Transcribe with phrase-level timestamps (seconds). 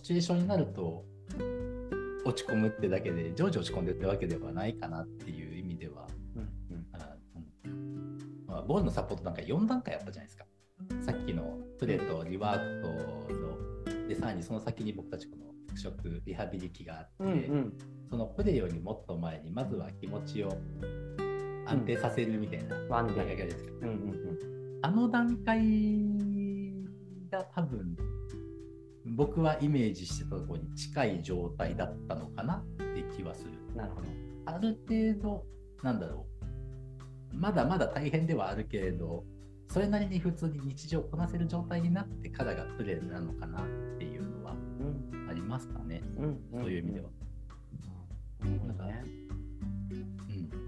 [0.00, 1.04] シチュエーションになると
[2.24, 6.06] 落ち込むってだけで常時落ち込んでるってわけではないかなっていう意味では、
[6.36, 8.46] うんうん。
[8.46, 10.44] まあ、ボールのサポートなんか4段階あったじゃないですか。
[11.02, 17.78] さっきのプレーとリワークとのでさらにその先に僕たちこの復職リハビリ期があって、うんうん。
[18.10, 20.56] そのプレーよりもっと前にまずは気持ちを
[21.66, 23.72] 安定させるみたいな段階ですか。
[23.82, 24.80] うんうん。
[24.82, 25.60] あの段階
[27.30, 27.94] が多分
[29.20, 33.50] 僕はイメージしてたところに近い状態だったのかなって気はする。
[33.68, 34.08] うんなるほど。
[34.46, 35.44] ある程度、
[35.82, 36.26] なんだろ
[37.34, 39.24] う、まだまだ大変ではあるけれど、
[39.68, 43.66] それなりに普通に日常をこなせる状態になってからがプレーなのかなっ
[43.98, 46.00] ていうのはうんありますかね。
[46.18, 46.40] うん。
[46.50, 47.10] そういう意味では。
[48.40, 48.48] うん。
[48.48, 48.60] うん。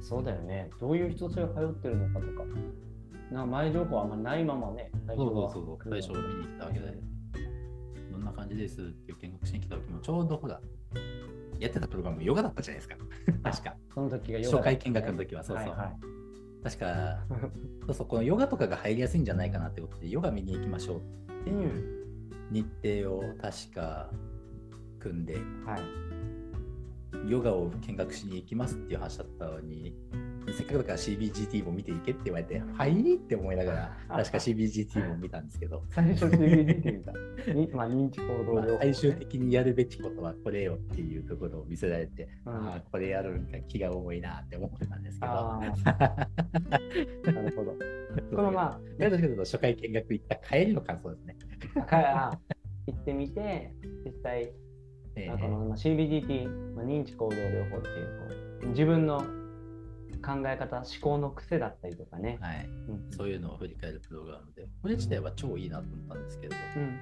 [0.03, 2.45] そうだよねどういう人たちが通ってるのかとか
[3.31, 4.11] な前情報あん。
[4.11, 7.12] まりないままね最そうそうそう、最初見に来たわけで、
[8.33, 10.61] な感じですっていう見学しに来た時も、ちょうどほら、
[11.59, 12.97] やってたプログラム、ヨガだったじゃないですか。
[13.43, 13.77] 確か。
[13.95, 15.69] その時がヨガだ初回見学の時は、そうそう。
[15.69, 16.13] はいはい
[16.63, 17.19] 確か、
[17.87, 22.07] そうそう、このヨガとかが入りやすいんじゃないかなってことで、ヨガ見に行きましょうっていう
[22.53, 22.67] 日
[23.05, 24.13] 程を確か
[25.01, 25.35] 組んで、
[25.67, 26.13] はい
[27.29, 29.95] ヨガを見学しに行きますっていう話だったのに、
[30.53, 33.15] せっかくだから CBGT も見ていけって言われて、はい？
[33.15, 37.13] って思いながら、確か CBGT も見たんですけど、最初て見た。
[37.53, 42.53] に まあ認知行動療法最終的にやるべきことはこれよっていうところを見せられて、うん。
[42.53, 45.33] ああ、これやるんか気が重いなって思ってたんですけど、
[47.33, 47.75] なるほど。
[48.37, 51.37] このまあどっち初回見学行った帰りの感想ですね。
[51.87, 52.39] かあ
[52.87, 54.53] 行ってみて実際
[55.15, 55.31] ええ。
[55.31, 57.93] あこのまあ CBDT、まあ、認知行動療法ってい
[58.67, 59.25] う自分の
[60.23, 66.99] 考え方思考の癖だったりとかね、はい、うんそういうのを振り返るプログラムで、これ自体は超いいなと思ったんですけれど、うん。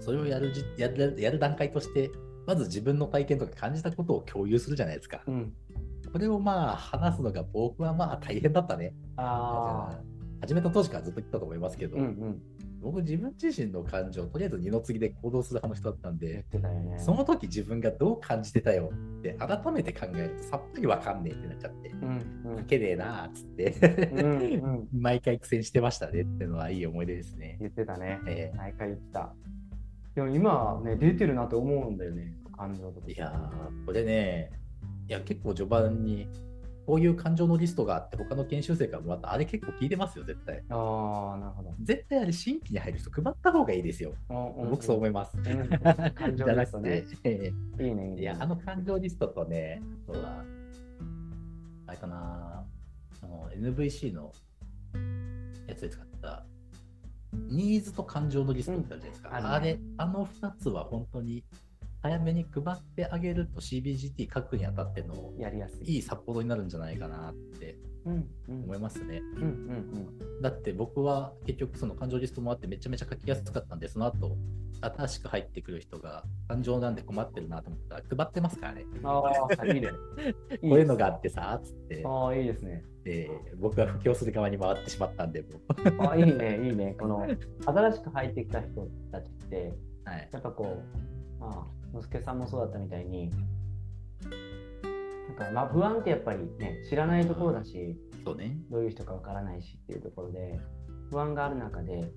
[0.00, 2.10] それをやるじやるやる段階として、
[2.46, 5.22] まず自分の体験とか感じたことを共有するじゃないですか。
[5.26, 5.52] うん、
[6.12, 8.94] これをまあ話すのが僕はまあ大変だったね。
[9.16, 9.98] あ
[10.40, 12.42] 始めた当時からずっと言ったと思いますけど、あうんうん
[12.82, 16.98] 僕自分自身の感情、とりあえず二の次で行動する派の人だったんで、ね。
[16.98, 24.42] その時自分がどう感じてたよって改めて考えるとさっぱりわかんねえってなっちゃって、うん書けねえなーっつって、うんうん。
[24.42, 27.56] う ん毎回苦戦してましたねっていうのはいい思い出ですね。
[27.60, 28.20] 言ってたね。
[28.26, 28.56] ええ。
[28.56, 29.32] 毎回言ってた。
[30.14, 33.06] でも今はね出てるなって思うんだよね感情とか。
[33.08, 34.50] いやー、これね、
[35.08, 36.28] いや、結構序盤に、
[36.92, 40.62] こういう感情のリストがあって、他の研修生からもらった、あれ結構聞いてますよ、絶対。
[40.68, 44.12] ああなるほど絶対あれ、新規に入る人配った方がいいですよ。
[44.28, 45.38] 僕そう思いいます。
[45.38, 45.42] うん
[46.14, 47.04] 感情リストね
[47.80, 50.44] いいねいや、あの感情リストとね、そうだ、
[51.86, 52.62] あれかな、
[53.22, 54.30] あの NVC の
[55.66, 56.44] やつで使った、
[57.32, 59.30] ニーズと感情のリストってあるじゃないですか。
[59.30, 61.42] うんあれ、あの2つは本当に
[62.02, 67.76] 早めに配ってあげると CBGT 書くにあたってのやりやすいいい札幌になるんじゃないかなって
[68.48, 69.22] 思いますね。
[70.42, 74.36] だって僕は結局その感情リストもあってめちゃめちゃ書きやすかったんで、その後
[74.80, 78.82] 新しく入ってくる人が感情なんで困ってるなと思ったら配ってますからね。
[78.82, 79.22] うんあ
[79.60, 79.90] あいいね
[80.60, 83.30] こういうのがあってさ、つって、ああいいですねで
[83.60, 86.08] 僕は布教する側に回ってしまったんで、もう。
[86.08, 87.24] あいいねいいねこの
[87.64, 89.72] 新しく入ってきた人たちって
[90.04, 90.28] はい。
[90.32, 90.82] やっぱこ
[91.38, 93.30] うまあのすけさんもそうだったみたいに
[95.28, 98.56] なんかまあ不安ってやっぱりね知らないところだしそうね。
[98.70, 100.60] どういう人かわからないしっていうところで
[101.10, 102.10] 不安がある中で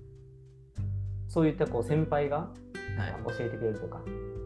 [1.28, 3.36] そういったこう先輩がはい。
[3.36, 4.00] 教えてくれるとか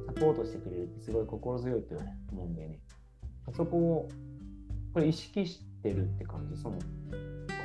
[0.06, 1.94] サポートしてくれるってすごい心強いと
[2.32, 2.80] 思うんだよね
[3.54, 4.08] そこを
[4.92, 6.82] これ意識してるって感じそのこ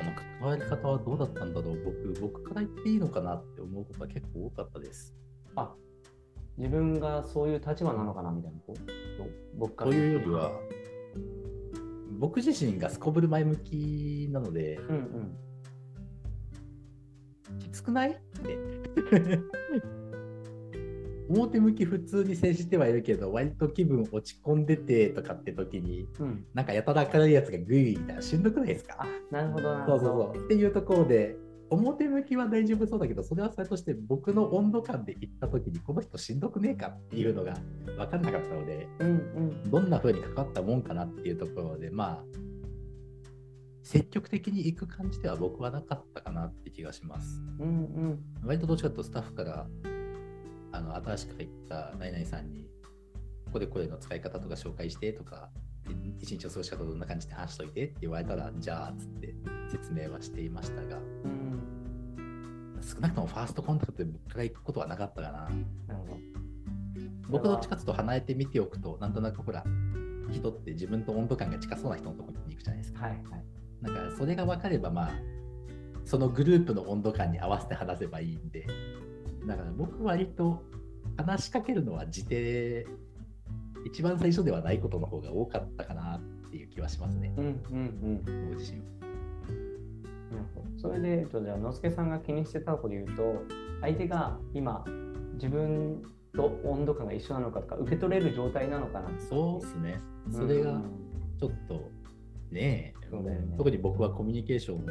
[0.03, 1.83] の関わり方はどうだったんだろう？
[1.83, 5.15] 僕、僕から言っていいのかなって思うことが結構多かったです。
[5.55, 5.73] あ
[6.57, 8.59] 自分がそういう立場なのかなみたいな
[9.57, 10.51] 僕からというよりは、
[12.19, 15.35] 僕自身がすこぶる前向きなので、うんうん。
[17.59, 18.11] きつくない？
[18.11, 18.57] って。
[21.27, 26.45] 表向き普通に接してはいるけど、割と気分落ち込んでてとかって時に、うん。
[26.53, 28.97] なんかやたら明るいやつがグイみたいなしんどくないですか？
[28.99, 30.45] あなるほどなるそうほどそうそう。
[30.45, 31.35] っていうところで、
[31.69, 37.57] 表向きは大丈夫そうだけど、それはそれとして僕の温度感で行った時に、この人しんどくねえかっていうのが
[37.97, 42.23] 分かんなかったので、うんうんどんな風に関わったもんかなっていうところで、まあ、
[43.81, 47.41] 積極的に行く感じでは僕はなかったかなって気がします。
[47.59, 49.67] うんうん割とどっちかというとスタッフから、
[50.71, 52.67] あの新しく入った何々さんに、
[53.51, 55.49] これこれの使い方とか紹介してとか、
[56.19, 59.35] 一日の過ごし方どんな感じで話しといてって言われたら、じゃあっつって
[59.69, 61.45] 説明はしていましたが、うん
[62.81, 65.41] 少なくともファーストコンタクトで僕から行くことはなかったかな。
[65.41, 65.55] なる
[66.01, 66.17] ほど
[67.29, 69.63] 僕どっちかというと離れて見ておくと、なんとなくほら、
[70.29, 73.05] 人って自分と温度感が近そうな人のところに行くじゃないですか。
[73.05, 73.21] はいはい。
[73.81, 75.11] だからそれが分かれば、まあ、
[76.05, 78.67] そのグループの温度感に合わせて話せばいいんで、
[79.47, 80.63] だから僕割と
[81.17, 82.85] 話しかけるのは自定、
[83.85, 87.53] 一番最初ではないことの方が多かったかなっていう気はしますね、うんうん
[88.25, 88.49] うん。
[88.49, 88.85] 僕自身は。
[90.31, 93.43] なるほどそれで、えっと、じゃあ、のすけさんが気にしてたことで言うと、
[93.81, 94.83] 相手が今、
[95.35, 96.01] 自分
[96.33, 100.01] と温度感が一緒なのかとか、受け取れる状態なのかなそうですね。
[100.31, 101.01] それがうん
[101.37, 101.91] ちょっと
[102.49, 103.57] ねうだよね。
[103.57, 104.85] 特に僕はコミュニケーション、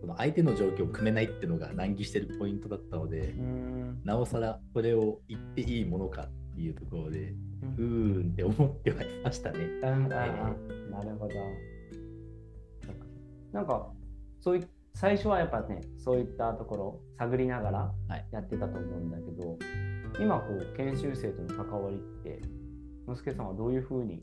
[0.00, 4.00] その相手の状況を組めないっていうのが難儀してるポイントだったので、うん。
[4.04, 7.68] なおさらこれを言っていいものかっていうところで、うん。
[7.68, 9.58] うーんって思ってはいましたね。
[9.82, 11.34] うんなるほど。
[13.52, 13.92] なんか、
[14.40, 14.64] そうい
[14.94, 18.26] 最初はやっぱね、そういったところ探りながらはい。
[18.30, 19.58] やってたと思うんだけど、
[20.20, 22.40] 今こう研修生との関わりって、
[23.06, 24.20] のすけさんはどういうふうに、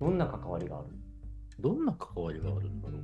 [0.00, 0.88] どんな関わりがある？
[1.60, 3.02] どんな関わりがあるんだろう。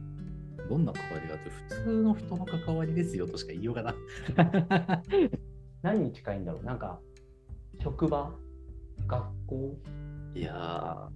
[0.69, 3.95] どんな関わりがあって、普通の人の関わりですよとしか言いようがな。
[5.83, 6.65] 何に近いんだろう？
[6.65, 6.99] なんか、
[7.81, 8.35] 職場？
[9.07, 9.79] 学校？
[10.35, 11.09] いや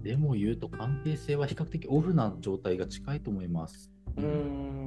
[0.00, 3.90] ー、でも言うと関係性は比較的オフな状態が近いと思います。
[4.16, 4.84] うーん。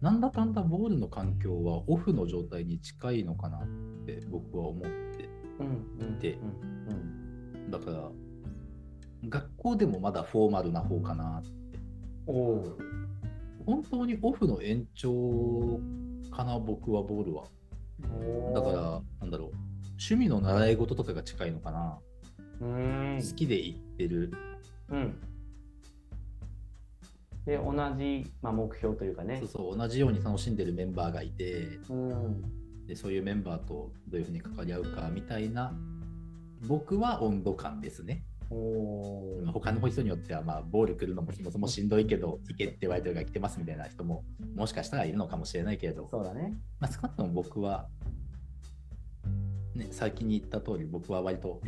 [0.00, 3.66] なんだかんだボールの環境はオフの状態に近いのかなっ
[4.06, 5.28] て僕は思って
[5.60, 6.44] うんうんでう
[6.94, 8.10] んだから
[9.28, 11.42] 学校でもまだフォーマルな方かな
[12.26, 12.78] うん、おお。
[13.64, 15.80] 本当にオフの延長
[16.32, 17.44] かな僕はボールは
[18.54, 19.56] だからなんだろう
[20.10, 21.98] 趣味の習い事とかが近いのかな、
[22.60, 23.22] うーん。
[23.22, 24.32] 好きで行ってる
[24.88, 25.14] うん。
[27.44, 29.48] で、同じ、まあ、目標というかねそう。
[29.48, 32.42] そう同じように楽しんでるメンバーがいてうん。
[32.86, 35.72] でそういうメンバーとどういうふうに関わり合うかみたいな
[36.66, 39.42] 僕は温度感ですねおお。
[39.52, 46.54] 他の人によっては、まあ、暴力来るのもそもそもしんどいけど、行けって言われてるから来てますみたいな人も、もしかしたらいるのかもしれないけれど、そうだね。
[46.78, 47.88] まあ、少なくとも僕は、
[49.74, 51.60] ね、先に言った通り、僕は割と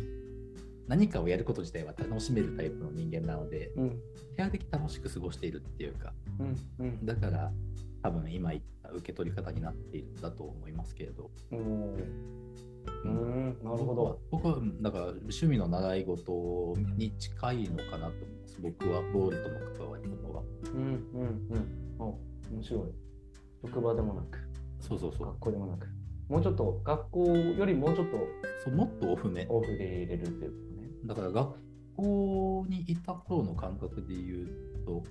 [0.87, 3.89] 何かをやること自体は楽しめるタイプの人間なので、うん。
[3.89, 3.97] 比
[4.37, 6.55] 較的楽しく過ごしているっていうか、うん。
[6.85, 7.05] うん。
[7.05, 7.51] だから、
[8.03, 11.95] 多分今言った受け取り方になっているんだと思いますけれど、うーん。
[13.63, 14.21] なるほど。
[14.29, 18.61] 僕は、だから趣味の習い事に近いのかなと思います。
[18.61, 20.43] 僕はボールとの関わりとかは。
[20.65, 20.81] うん。
[20.81, 21.47] うん。
[21.49, 21.95] うん。
[21.99, 22.19] お
[22.51, 22.81] 面白い。
[23.63, 24.37] 職場でもなく、
[24.79, 25.39] そうそうそう学。
[25.39, 25.87] 校でもなく。
[26.29, 28.17] もうちょっと、学校よりもうちょっと
[28.63, 29.45] そうもっとオフめ。
[29.49, 30.89] オフで入れるっていうことね。
[31.05, 31.55] だから学
[31.97, 35.03] 校にいた頃の感覚で言うと、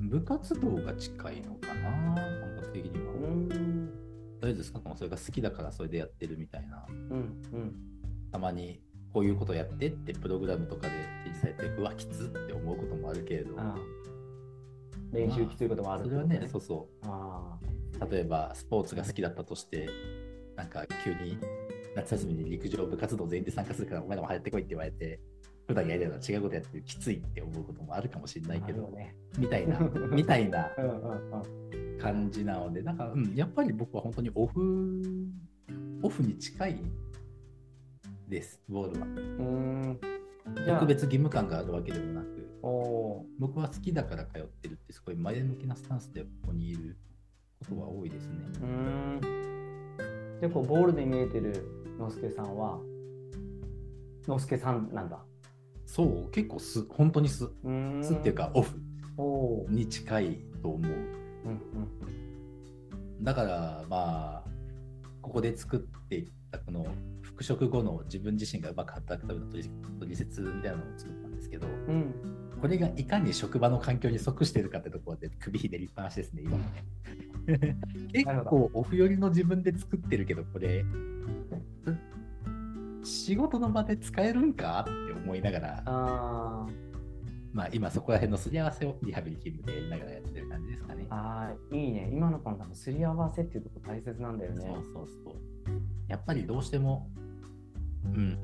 [0.00, 3.12] 部活動が近いのかな、感覚的には。
[4.40, 4.80] 大丈夫ですか？
[4.96, 6.84] それが好きだからそれでやってるみたいな。
[6.90, 7.42] うん。
[7.52, 7.74] うん。
[8.30, 8.82] たまに
[9.12, 10.92] こういうことやってってプログラムとかで
[11.24, 13.78] 指示されて、うわ、きつって思うこともあるけれど、ああ
[15.12, 17.66] 練習きついこともあるってことそれはね、そうそあう。
[18.10, 19.88] 例えばスポーツが好きだったとして、
[20.56, 21.38] なんか急に
[21.94, 25.20] 夏休みに陸上部活動全員で参加するからお前らも入ってこいって言われて、
[25.66, 28.48] 普段やりたいのは違うことやってるきついって思うこともあるかもしれあ。
[28.48, 29.14] ないけど、ね。
[29.38, 29.78] みたいな、
[30.12, 30.70] みたいな。
[32.00, 35.00] 感じなので、なんか、うん、やっぱり僕は本当にオフ、
[36.02, 36.82] オフに近い
[38.28, 39.06] です、ボールは。
[39.06, 39.22] うー
[39.92, 40.00] ん。
[40.66, 42.50] 特別義務感があるわけでもなく、
[43.38, 46.98] 僕は好きだから通ってるって、すごい前向きなスタンスでここにいる
[47.68, 48.34] ことは多いですね。
[48.60, 48.66] うー
[50.38, 50.40] ん。
[50.40, 51.66] で、こう、ボールで見えてる
[51.98, 52.78] のすけさんは、
[54.26, 55.22] のすけさんなんだ。
[55.86, 57.38] そう、結構す、本当にす。
[57.38, 58.78] すっていうか、オフ
[59.68, 60.92] に近いと思う。
[60.92, 61.14] うん
[63.22, 64.44] だから、まあ、
[65.22, 66.86] ここで作っていったこの
[67.22, 72.14] 復職後の自分自身がうまく働くための取説みたいなのを作ったんですけど、うん。
[72.54, 72.60] うん。
[72.60, 76.84] これがいかに職場の環境に即しているかってところで首ひねりっぱなしですね、今もね。
[78.12, 80.84] 結構オフ寄りの自分で作ってるけど、これ、
[83.02, 84.80] 仕事の場で使えるんか？
[84.80, 86.66] って思いながら、あ
[87.52, 91.06] まあ今そこら辺のすり合わせをリハビリ勤務でやりながらやってる感じですかねー。
[91.10, 92.10] あー、いいね。
[92.12, 94.60] 今のこの多分すり合わせっていうところ大切なんだよね。
[94.66, 95.34] そうそうそう。
[96.08, 97.08] やっぱりどうしても、
[98.04, 98.38] うん、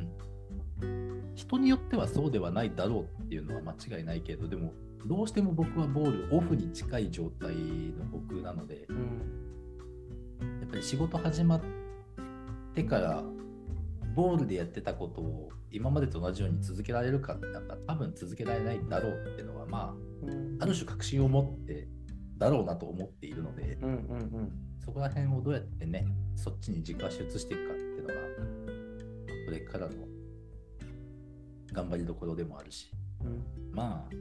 [1.35, 4.73] 人によってはそうではないだろうっていうのは間違いないけど、でも、
[5.07, 8.99] どうしても僕はボールオフに近い状態の僕なので、うん。
[10.61, 11.61] やっぱり仕事始まっ
[12.75, 13.23] てから、
[14.14, 21.88] ボールでやってたことを今までと同じように続けられるかってなんか多分続けられないだろうっていうのは、まうんあ、ある種確信を持って
[22.38, 23.95] だろうなと思っているので、うんうんう
[24.42, 24.52] ん。
[24.85, 28.14] そこら辺をどうやってね、そっちに軸足移していくかっていうのが、
[29.47, 29.95] これからの
[31.73, 32.90] 頑張りどころでもあるし、
[33.23, 34.14] うんまあ、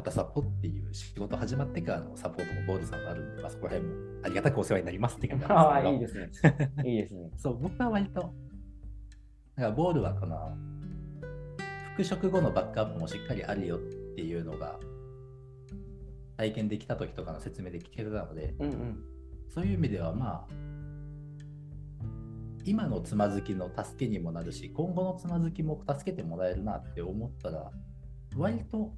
[0.00, 6.30] パタサポっていう仕事始まってからのサポートもボールさんがあるんで、まあ、そこら辺もありがたくお世話になりますって感じああ、なんでいいですね。
[6.86, 7.30] いいですね。
[7.36, 8.32] そう、僕は割と、だか
[9.56, 10.56] らボールはこの
[11.90, 13.80] 復職後のバックアップもしっかりあるよっ
[14.16, 14.80] ていうのが
[16.38, 19.04] 体験できた時とかの説明で聞けてたので、うんうん。
[19.50, 20.54] そういう意味ではまあ、
[22.64, 27.70] 今のつまずきの助けにもなるし、今後のつまずきも助けてもらえるなって思ったら、
[28.34, 28.94] 割と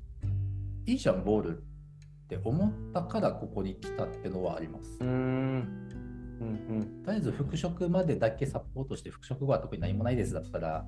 [0.87, 1.63] いいじゃん、ボールっ
[2.29, 4.99] て思ったからここに来たってのはあります。
[5.01, 5.93] うーん。
[6.41, 10.85] うんとりあえず復職までだけサポートして復職後は特に何もないですだったら、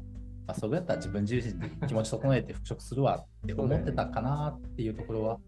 [0.46, 5.38] まあ、それだったら自分自身で気持ち整えて復職するわって思ってたかなっていうところは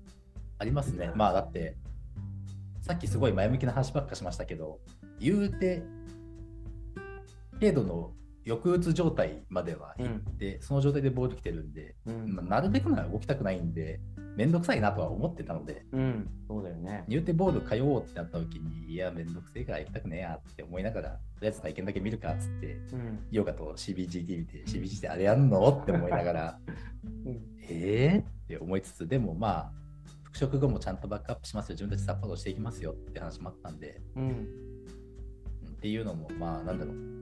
[0.58, 1.10] ありますね。
[1.14, 1.76] まあだって
[2.80, 4.78] さっきすごい前向きな話ばっかしましたけど
[5.18, 5.82] 言うて
[7.58, 8.12] 軽度の
[8.46, 12.24] 抑うつ状態までは行って、その状態でボール来てるんで、うん。
[12.24, 14.00] うんまあ、なるべくなら動きたくないんで
[14.36, 16.28] めんどくさいなとは思ってたのでうん。
[16.46, 17.04] そうだよね。
[17.08, 23.18] 言うてボール通おうってなった時に、いや、めんどくせえから行きたくねえやって思いながら、とりあえず体験だけ見るかっつって、うん。
[23.30, 26.58] ヨガと CBGT 見て、CBGT ってあれやんのって思いながら、
[27.24, 29.72] うんえーって思いつつ、でもまあ、
[30.22, 34.28] 復職後もちゃんとバックアップしますよ、自分たちサポートしていきますよって話もあったんで、うん。
[34.28, 34.46] うん
[35.76, 37.15] っていうのも、まあ、なんだろう。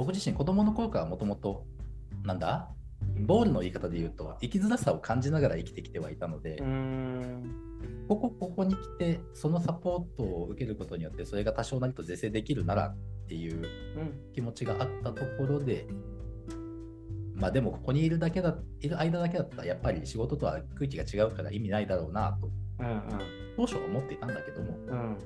[0.00, 1.66] 僕自身、子供の頃からもともと、
[2.24, 2.70] なんだ？
[3.18, 6.56] ボールの言い方で言うと、生きづらさを感じながら生きてきてはいたので。
[8.08, 12.96] ここ、ここに来て、そのサポートを受けることによって、それが多少なりと是正できるならっ
[13.28, 14.32] ていううん。
[14.32, 15.86] 気持ちがあったところで、
[17.34, 23.02] まあでも、ここにいるだけだ、いる間だけだったら、やっぱり仕事とは空気が違うから意味ないだろうなと、うん。
[23.54, 25.18] 当初は思っていたんだけども、うん。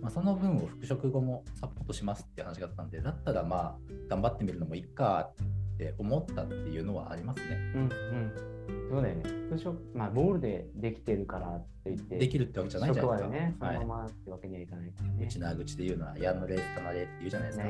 [0.00, 3.76] まあ、その分を復職後もサポートしますって話があったんで、だったらまあ、
[4.08, 5.30] 頑張ってみるのもいいか
[5.74, 7.56] って思ったっていうのはありますね。
[7.74, 7.82] うん。
[7.82, 8.58] うん。
[8.90, 9.22] そうだよね。
[9.48, 12.18] 復職、まあ、ボールでできてるからって言って。
[12.18, 13.30] できるってわけじゃないじゃないですか。
[13.30, 15.24] ね、そはいのままってわけにはいかないからね。
[15.24, 17.64] うちな口で言うのは、やんなれふかなれって言うじゃないですか。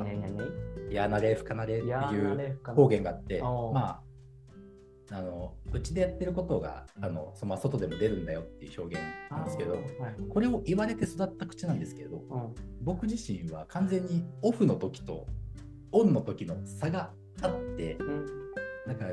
[0.90, 4.00] やなれふかなれっていう方言があって、まあ、
[5.10, 9.82] あのうちでやってることがあのそのまあ外でも出るんだよっていう表現なんですけど、はい。
[10.28, 12.54] これを言われて育った口なんですけど、うん。
[12.82, 15.26] 僕自身は完全にオフの時と
[15.92, 17.10] オンの時の差が
[17.40, 18.26] あって、うん。
[18.86, 19.06] なんか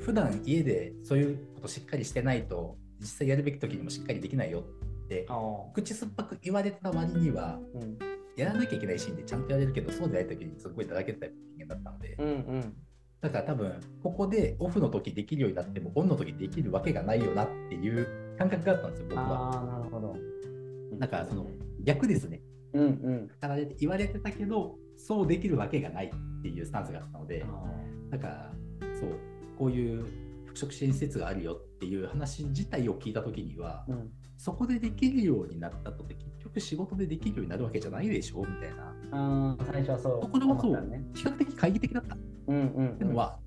[0.00, 5.26] 普段家でそういうことしっかりしてないと、実際やるべき時にもしっかりできないよって、
[5.74, 7.98] 口酸っぱく言われてた割には、うん。
[8.36, 12.74] やらなきゃいけないシーンでちゃんとやれるけど、そうでない時にすごいだらけた人間だったので、うんうん
[13.22, 19.54] だから多分、ここでオフの時できるようになっても、オンの時できるわけがないよなっていう感覚があったんですよ、僕は。
[19.54, 20.16] ああ、なるほど。
[20.98, 21.46] だからその
[21.84, 22.42] 逆ですね。
[22.72, 23.28] うんうん。
[23.40, 27.46] から言われてたけど、そうできるわけがないっていうスタンスがあったので、
[28.10, 28.52] だから、
[28.98, 29.10] そう、
[29.56, 30.04] こういう
[30.46, 40.20] 復職支援施設があるよっていう話自体を聞いた時には、うんそこでできるようになったとて、結局仕事でできるようになるわけじゃないでしょみたいな、あー最初はそう。
[40.20, 40.90] ところはそう。
[41.14, 42.16] 比較的懐疑的だった
[42.52, 42.96] っうんうん。
[42.96, 43.38] ていうのは、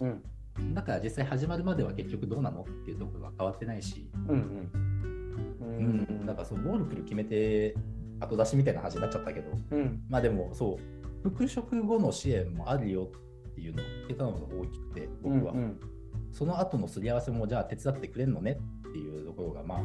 [0.00, 0.22] うん
[0.72, 4.70] だから実際始まるまでは結局どうなのっていうところは変わってないし、うんうん。
[5.60, 7.74] ううん、なんかそう、ボール来る決めて
[8.20, 13.10] 後出しみたいな話になっちゃったけど、うんまあでもそう、復職後の支援もあるよ
[13.48, 15.52] っていうのを聞けたのが大きくて、僕は。
[15.52, 15.80] うんうん
[16.34, 19.78] その後のすり合わせもじゃあ手伝ってくれるのねっていうところが、まあ、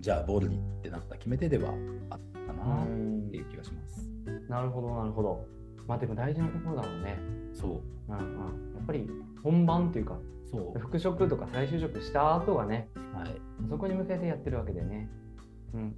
[0.00, 1.70] じゃあボールにってなった決め手では
[2.10, 2.86] あったかなっ
[3.30, 4.10] ていう気がします。
[4.48, 5.46] なるほどなるほど。
[5.88, 7.18] まあでも大事なところだろうね。
[7.52, 9.08] そう、うんうん、やっぱり
[9.42, 10.18] 本番っていうか
[10.50, 13.40] そ復職とか再就職した後がねう、はい。
[13.68, 15.08] そこに向けてやってるわけでね。
[15.74, 15.94] うんうん。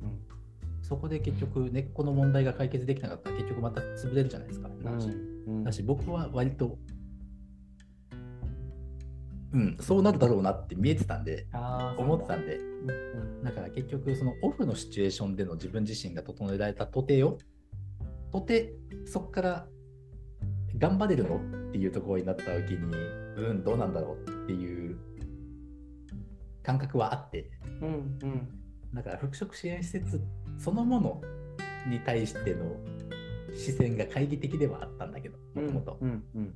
[0.82, 4.68] そこで結局根っこの問題が解決できなかったら結局また潰れるじゃないですか。
[4.82, 5.10] 話う
[5.50, 6.78] んだし僕は割と、
[9.52, 11.46] うん、そうなるだろうなって見えてたんで、
[11.98, 17.38] 思ってたんで、うんうんだから結局そのオフのシチュエーションでの自分自身が整えられたとてよ、
[18.30, 18.74] とて
[19.06, 19.66] そこから
[20.80, 21.36] 頑張れるの？
[21.36, 22.96] っていうところになった時に、
[23.36, 24.96] うん、どうなんだろうっていう
[26.64, 27.48] 感覚はあって、
[27.80, 28.48] うんうん
[28.92, 30.20] だから復職支援施設
[30.58, 31.22] そのもの
[31.88, 32.74] に対しての
[33.54, 35.98] 視線が懐疑的ではあったんだけど、もともと。
[36.00, 36.54] うんうん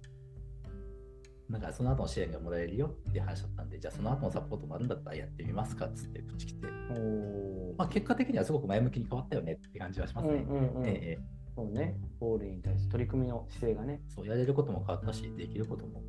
[1.51, 7.77] だからその後の支援がもらえるよって話だったんで、じゃあその後のサポートもあるんだったらやってみますかっつって口来て、おー。
[7.77, 10.35] まあ、結果的にはすごく前向きに変わったよねって感じはしますね。
[10.35, 10.87] うんうんうん。
[10.87, 11.19] ええ
[11.55, 14.01] そうね、ボールに対して取り組みの姿勢がね。
[14.09, 16.03] そうやれることも変わったし、できることも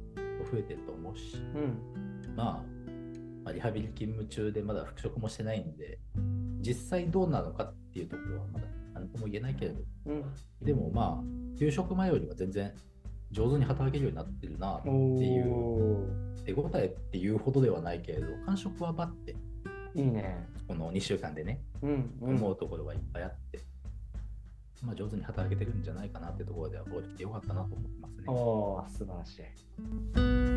[0.52, 2.36] 増えてると思うし、うん。
[2.36, 2.64] まあ、
[3.44, 6.00] まあ、リハビリ勤務中でまだ復職もしてないんで、
[6.62, 10.24] 実際どうなのかっていうところはまだ判とも言えないけれど、うん。
[10.62, 12.74] でもまあ、給食前よりは全然
[13.32, 16.08] 上手に働けるようになってるなっていう、お
[16.44, 20.48] 手応えっていうほどではないけれど、感触はバッて、ーいいね。
[20.68, 22.18] この2週間でね、うん。
[22.22, 23.60] うん思うところはいっぱいあって、
[24.86, 28.24] まあ、上手に働けてるんじゃないかなってところでは、こう来てよかったなと思ってますね。
[28.27, 30.54] おー素晴らしい。